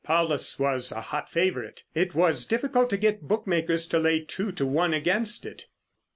[0.03, 1.83] Paulus was a hot favourite.
[1.93, 5.67] It was difficult to get bookmakers to lay two to one against it.